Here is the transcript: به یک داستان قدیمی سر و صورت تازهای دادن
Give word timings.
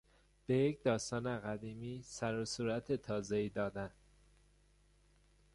به 0.45 0.57
یک 0.57 0.83
داستان 0.83 1.39
قدیمی 1.39 2.01
سر 2.05 2.35
و 2.37 2.45
صورت 2.45 2.91
تازهای 2.91 3.49
دادن 3.49 3.91